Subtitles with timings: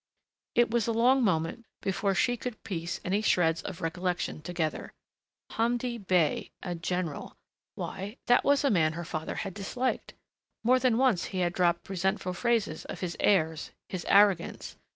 [0.55, 4.93] It was a long moment before she could piece any shreds of recollection together.
[5.51, 6.49] Hamdi Bey...
[6.63, 7.37] A general....
[7.75, 10.15] Why, that was a man her father had disliked...
[10.63, 14.75] more than once he had dropped resentful phrases of his airs, his arrogance